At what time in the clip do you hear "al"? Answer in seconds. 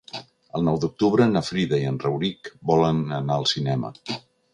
3.37-3.47